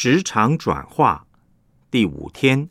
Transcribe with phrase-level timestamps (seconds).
[0.00, 1.26] 职场转化
[1.90, 2.68] 第五天，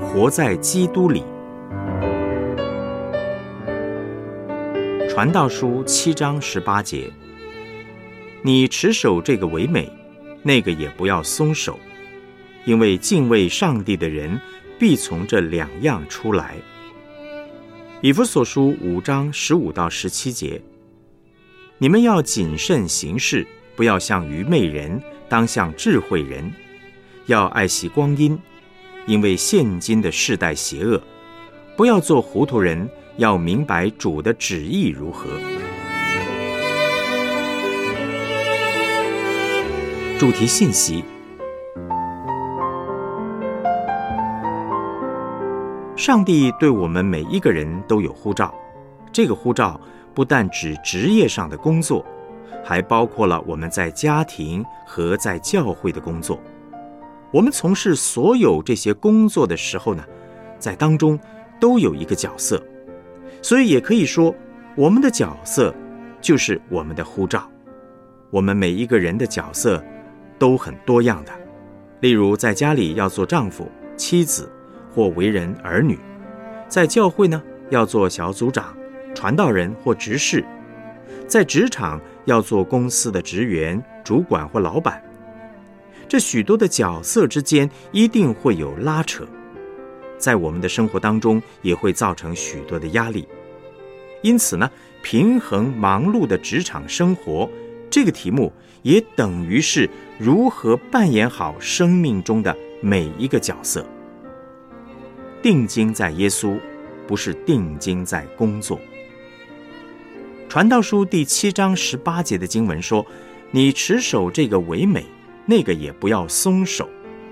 [0.00, 1.22] 活在基督里。
[5.08, 7.08] 传道书七章十八节，
[8.42, 9.88] 你持守这个为美，
[10.42, 11.78] 那个也不要松手，
[12.64, 14.40] 因为敬畏上帝的人
[14.76, 16.56] 必从这两样出来。
[18.02, 20.60] 以弗所书五章十五到十七节，
[21.78, 26.52] 你们要谨慎行事，不要像愚昧人，当像智慧人，
[27.26, 28.36] 要爱惜光阴，
[29.06, 31.00] 因为现今的世代邪恶，
[31.76, 35.30] 不要做糊涂人，要明白主的旨意如何。
[40.18, 41.04] 主题信息。
[46.02, 48.52] 上帝对我们每一个人都有呼召，
[49.12, 49.80] 这个呼召
[50.12, 52.04] 不但指职业上的工作，
[52.64, 56.40] 还包括了我们在家庭和在教会的工作。
[57.30, 60.02] 我们从事所有这些工作的时候呢，
[60.58, 61.16] 在当中
[61.60, 62.60] 都有一个角色，
[63.40, 64.34] 所以也可以说，
[64.74, 65.72] 我们的角色
[66.20, 67.48] 就是我们的呼召。
[68.32, 69.80] 我们每一个人的角色
[70.36, 71.30] 都很多样的，
[72.00, 74.50] 例如在家里要做丈夫、妻子。
[74.94, 75.98] 或为人儿女，
[76.68, 78.76] 在教会呢要做小组长、
[79.14, 80.42] 传道人或执事；
[81.26, 85.02] 在职场要做公司的职员、主管或老板。
[86.08, 89.26] 这许多的角色之间一定会有拉扯，
[90.18, 93.26] 在我们的生活当中也会造成许多的压力。
[94.20, 94.70] 因此呢，
[95.02, 97.48] 平衡忙碌的职场生活
[97.90, 103.86] 这个题目，也等于是如何扮演好生命中的每一个角色。
[105.42, 106.56] 定睛在耶稣，
[107.04, 108.78] 不是定睛在工作。
[110.48, 113.04] 传道书第七章十八节的经文说
[113.50, 115.04] ：“你持守这个唯美，
[115.44, 116.88] 那个也不要松手，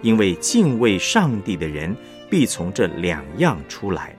[0.00, 1.94] 因为敬畏上帝的人
[2.28, 4.16] 必从这两样出来。”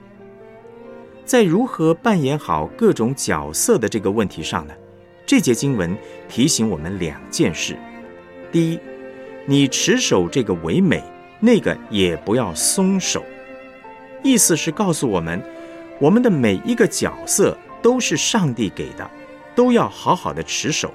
[1.26, 4.74] 在如何扮演好各种角色的这个问题上呢？
[5.26, 5.94] 这节经文
[6.30, 7.78] 提醒我们两件事：
[8.50, 8.80] 第一，
[9.46, 11.04] 你持守这个唯美，
[11.42, 13.22] 那个也不要松手。
[14.24, 15.44] 意思是告诉我们，
[16.00, 19.10] 我们的每一个角色都是上帝给的，
[19.54, 20.94] 都要好好的持守，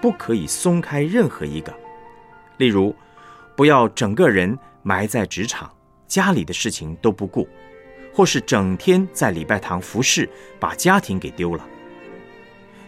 [0.00, 1.72] 不可以松开任何一个。
[2.56, 2.94] 例如，
[3.54, 5.70] 不要整个人埋在职场，
[6.06, 7.46] 家里的事情都不顾，
[8.12, 11.66] 或是整天在礼拜堂服侍，把家庭给丢了。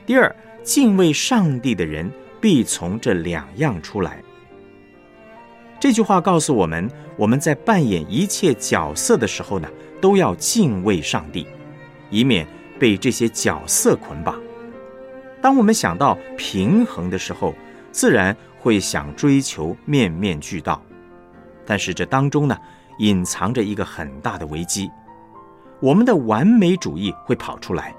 [0.06, 2.10] 第二，敬畏上帝的人
[2.40, 4.22] 必从这两样出来。
[5.82, 9.68] 这句话告诉我们，我们在扮演一切角色的时候呢，
[10.00, 11.44] 都要敬畏上帝，
[12.08, 12.46] 以免
[12.78, 14.40] 被这些角色捆绑。
[15.40, 17.52] 当我们想到平衡的时候，
[17.90, 20.80] 自然会想追求面面俱到。
[21.66, 22.56] 但是这当中呢，
[23.00, 24.88] 隐藏着一个很大的危机，
[25.80, 27.92] 我们的完美主义会跑出来，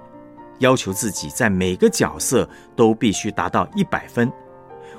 [0.60, 4.32] 要求自己在每个角色都必须达到一百分。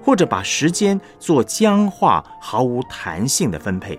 [0.04, 3.98] 或者把时间做僵化、毫无弹性的分配，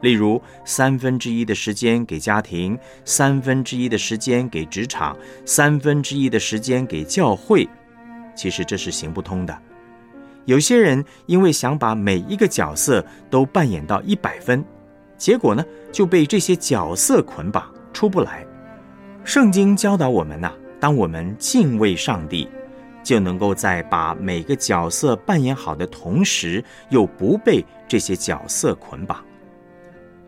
[0.00, 7.68] 例如三分之一的时间给家庭，三分之一的时间给职场，三分之一的时间给教会。
[8.34, 9.56] 其实这是行不通的。
[10.44, 14.64] 有些人因为想把每一个角色都扮演到一百分，
[15.16, 18.44] 结果呢就被这些角色捆绑，出不来。
[19.24, 22.48] 圣经教导我们呐，当我们敬畏上帝。
[23.02, 29.24] 就能够在把每个角色扮演好的同时，又不被这些角色捆绑。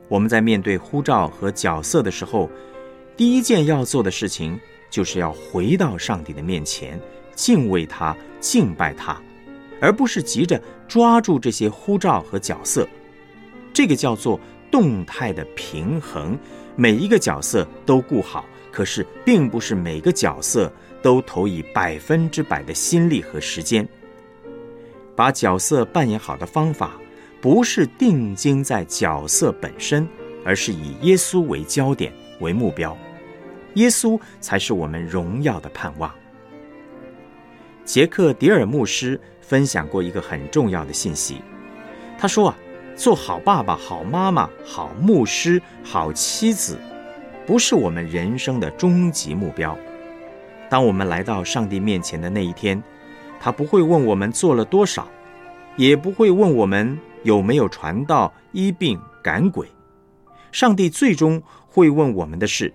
[0.09, 2.51] 我们在面对呼召和角色的时候，
[3.17, 4.59] 第一件要做的事情，
[4.91, 6.99] 就是要回到上帝的面前，
[7.35, 9.21] 敬畏他，敬拜他，
[9.81, 12.89] 而不是急着抓住这些呼召和角色。
[13.73, 16.37] 这个叫做动态的平衡，
[16.75, 20.73] 每一个角色都顾好，可是并不是每个角色。
[21.03, 23.87] 都投以百分之百的心力和时间，
[25.17, 26.93] 把角色扮演好的方法，
[27.41, 30.07] 不是定睛在角色本身，
[30.45, 32.97] 而是以耶稣为焦点为目标，
[33.75, 36.13] 耶稣才是我们荣耀的盼望。
[37.85, 41.41] 杰克·迪尔牧师分享过一个很重要的信息，
[42.19, 42.57] 他说啊，
[42.95, 46.79] 做好爸爸、好妈妈、好牧师、好妻子，
[47.47, 49.77] 不是我们人生的终极目标。
[50.71, 52.83] 当我们来到上帝面前的那一天，
[53.41, 55.09] 他不会问我们做了多少，
[55.77, 59.67] 也不会问我们有没有传道、医病、赶鬼。
[60.53, 62.73] 上帝最终会问我们的是：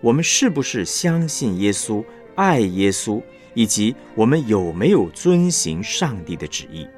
[0.00, 2.02] 我们是不是相信耶稣、
[2.34, 6.88] 爱耶稣，以及我们有没有遵行上帝的旨意。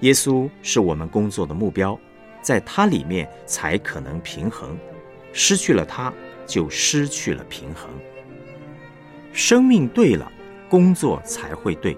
[0.00, 1.98] 耶稣是我们工作的目标，
[2.40, 4.78] 在他里面才可能平衡。
[5.32, 6.12] 失去了他，
[6.46, 7.90] 就失去了平衡。
[9.32, 10.30] 生命对了，
[10.68, 11.96] 工作才会对。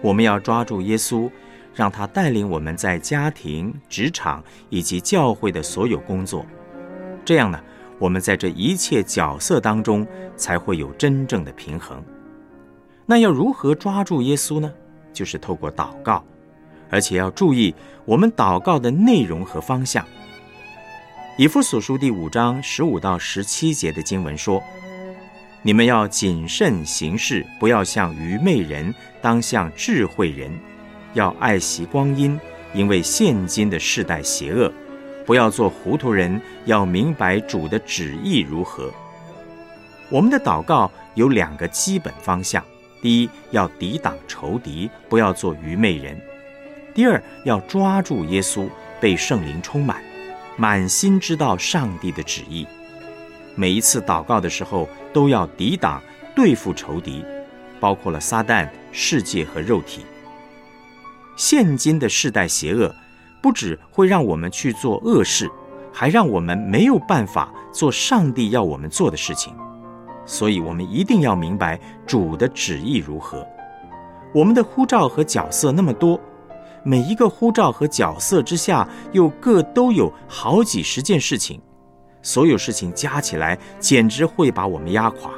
[0.00, 1.30] 我们要抓住耶稣，
[1.74, 6.44] 让他带领我们在家庭、职场以及教会的所有工作。
[7.24, 7.60] 这样呢，
[7.98, 10.06] 我们在这一切角色当中
[10.36, 12.02] 才会有真正的平衡。
[13.06, 14.72] 那要如何抓住耶稣呢？
[15.12, 16.24] 就是透过祷告。
[16.90, 17.74] 而且要注意
[18.04, 20.06] 我们祷告的内容和方向。
[21.36, 24.62] 以弗所书第五章十五到十七节的经文说
[25.66, 30.50] ：“你们要谨慎行事，不要像愚昧人，当像智慧人；
[31.14, 32.38] 要爱惜光阴，
[32.74, 34.70] 因为现今的世代邪恶。
[35.24, 38.92] 不要做糊涂人，要明白主的旨意如何。”
[40.10, 42.62] 我们的祷告有两个基本方向：
[43.00, 46.14] 第一，要抵挡仇敌，不要做愚昧人。
[46.94, 48.68] 第二，要抓住耶稣，
[49.00, 50.04] 被圣灵充满，
[50.58, 52.66] 满心知道上帝的旨意。
[53.54, 56.02] 每一次祷告的时候，都要抵挡、
[56.34, 57.24] 对付仇敌，
[57.78, 60.04] 包括了撒旦、世界和肉体。
[61.36, 62.94] 现今的世代邪恶，
[63.40, 65.50] 不只会让我们去做恶事，
[65.92, 69.54] 还让我们没有办法做上帝要我们做的事情。
[70.26, 73.46] 所以，我们一定要明白主的旨意如何。
[74.32, 76.18] 我们的呼召和角色那么多。
[76.82, 81.60] 每一个呼召和角色之下，又各都有好几十件事情，
[82.24, 85.30] 所有事情加起来，简直会把我们压垮。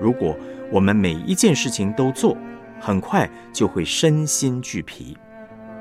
[0.00, 0.36] 如果
[0.72, 2.36] 我们每一件事情都做，
[2.80, 5.16] 很快就会身心俱疲。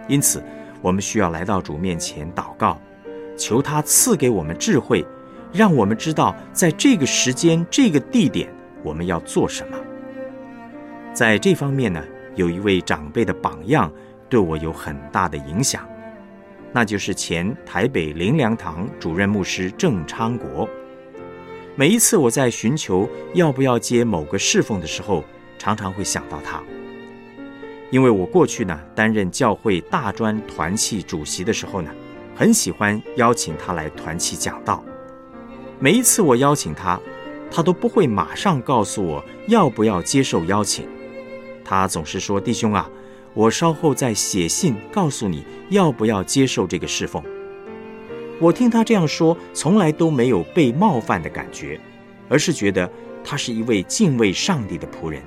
[0.07, 0.43] 因此，
[0.81, 2.79] 我们需要来到主面前祷告，
[3.35, 5.03] 求他赐给我们智慧，
[5.51, 8.53] 让我们知道在这个时间、这个地点
[8.83, 9.77] 我们要做什么。
[11.13, 12.03] 在这方面呢，
[12.35, 13.91] 有一位长辈的榜样。
[14.29, 15.87] 对我有很大的影响，
[16.75, 20.67] 那就是前台北灵粮堂主任牧师郑昌国。
[21.75, 25.23] 每一次我在寻求要不要接某个侍奉的时候，
[25.59, 26.63] 常常会想到他，
[27.91, 31.91] 因为我过去呢担任教会大专团契主席的时候呢，
[32.35, 34.83] 很喜欢邀请他来团契讲道。
[35.79, 36.99] 每一次我邀请他，
[37.51, 40.87] 他都不会马上告诉我要不要接受邀请，
[41.63, 42.89] 他总是说：“弟兄啊。”
[43.33, 47.23] 我稍后再写信告诉你要不要接受这个侍奉。
[48.39, 51.79] 我听他这样说，从来都没有被冒犯的感觉，
[52.29, 52.89] 而是觉得
[53.23, 55.21] 他是一位敬畏上帝的仆人。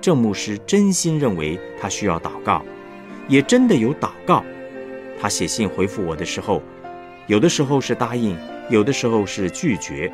[0.00, 2.64] 郑牧师真心认为他需要祷告，
[3.28, 4.44] 也真的有祷告。
[5.20, 6.62] 他写信回复我的时候，
[7.26, 8.36] 有的时候是答应，
[8.70, 10.10] 有的时候是拒绝。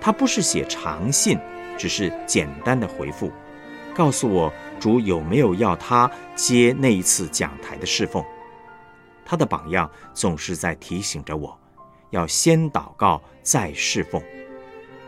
[0.00, 1.38] 他不是写长信，
[1.78, 3.30] 只是简单的回复，
[3.94, 4.52] 告诉我。
[4.84, 8.22] 主有没有要他接那一次讲台的侍奉？
[9.24, 11.58] 他的榜样总是在提醒着我，
[12.10, 14.22] 要先祷告再侍奉。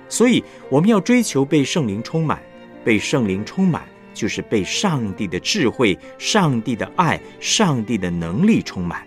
[0.09, 2.41] 所以我们要追求被圣灵充满，
[2.83, 3.83] 被圣灵充满
[4.15, 9.07] 就是被上帝的智慧、上帝的爱、上帝的能力充满。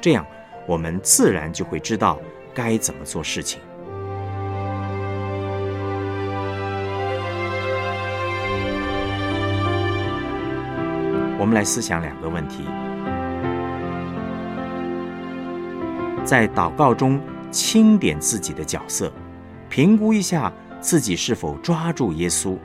[0.00, 0.24] 这样
[0.66, 2.18] 我们自然就会知道
[2.54, 3.60] 该怎么做事情。
[11.42, 12.62] 我们来思想两个问题：
[16.24, 17.20] 在祷告中
[17.50, 19.12] 清点自己的角色，
[19.68, 22.56] 评估一下自己是否抓住耶稣，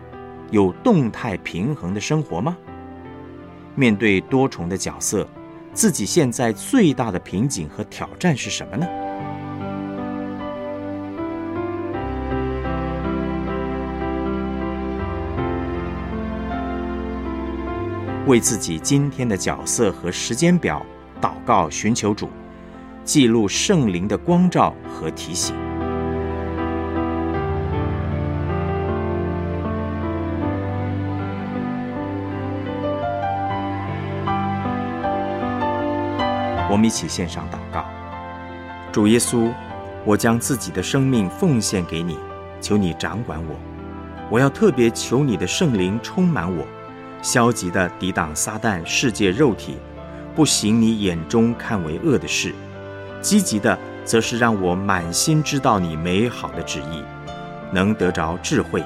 [0.52, 2.56] 有动态平衡的生活吗？
[3.74, 5.28] 面对多重的角色，
[5.74, 8.88] 自己现在最大的瓶颈和挑战是什么呢？
[18.28, 20.86] 为自己今天的角色和时间表
[21.22, 22.30] 祷告，寻求主，
[23.06, 25.56] 记录圣灵的光照和提醒。
[36.70, 37.86] 我们一起献上祷告：
[38.92, 39.50] 主耶稣，
[40.04, 42.18] 我将自己的生命奉献给你，
[42.60, 43.56] 求你掌管我。
[44.30, 46.66] 我要特别求你的圣灵充满我。
[47.22, 49.78] 消极的抵挡撒旦世界肉体，
[50.36, 52.52] 不行你眼中看为恶的事；
[53.22, 57.04] 积极的，则是让我满心知道你美好的旨意，
[57.72, 58.84] 能得着智慧，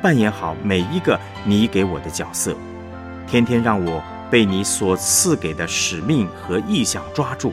[0.00, 2.54] 扮演好每一个你给我的角色，
[3.26, 7.52] 天天让我被你所赐给的使命和意向抓住，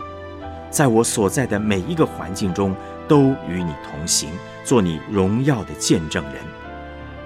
[0.69, 2.75] 在我所在的每一个环境中
[3.07, 4.29] 都与你同行，
[4.63, 6.36] 做你荣耀的见证人。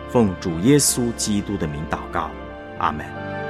[0.10, 2.32] 奉主耶稣基督的名祷告，
[2.80, 3.43] Amen.